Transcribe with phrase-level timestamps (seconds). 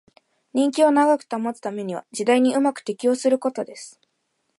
[0.55, 4.01] 人気を長く保つためには時代にうまく適応することです